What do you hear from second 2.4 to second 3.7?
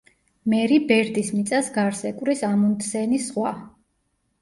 ამუნდსენის ზღვა.